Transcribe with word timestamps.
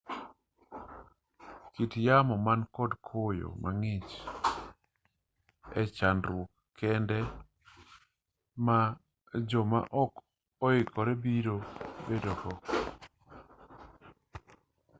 kit 1.73 1.91
yamo 2.07 2.35
man 2.45 2.61
kod 2.75 2.91
koyo 3.07 3.47
mang'ich 3.61 4.11
e-chandruok 5.81 6.49
kende 6.79 7.19
ma 8.65 8.79
jo 9.49 9.61
ma 9.71 9.79
ok 10.03 10.13
oikore 10.67 11.13
biro 11.23 11.57
bedo 12.05 12.31
go 12.39 12.53